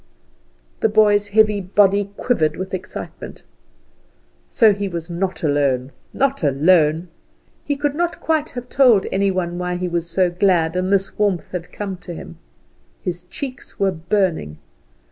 [0.79, 3.43] The boy's heavy body quivered with excitement.
[4.49, 7.09] So he was not alone, not alone.
[7.63, 11.19] He could not quite have told any one why he was so glad, and this
[11.19, 12.39] warmth had come to him.
[13.03, 14.57] His cheeks were burning.